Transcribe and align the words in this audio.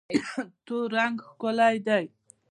تور 0.65 0.87
رنګ 0.97 1.15
ښکلی 1.27 1.77
دی. 1.87 2.05